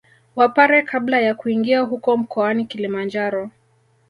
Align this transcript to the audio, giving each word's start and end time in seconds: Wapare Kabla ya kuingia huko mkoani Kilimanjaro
Wapare 0.35 0.81
Kabla 0.83 1.19
ya 1.21 1.35
kuingia 1.35 1.79
huko 1.81 2.17
mkoani 2.17 2.65
Kilimanjaro 2.65 3.51